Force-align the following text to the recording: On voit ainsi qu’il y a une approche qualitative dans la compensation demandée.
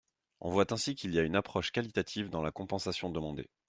On 0.39 0.49
voit 0.49 0.73
ainsi 0.73 0.95
qu’il 0.95 1.13
y 1.13 1.19
a 1.19 1.21
une 1.21 1.35
approche 1.35 1.71
qualitative 1.71 2.31
dans 2.31 2.41
la 2.41 2.51
compensation 2.51 3.11
demandée. 3.11 3.51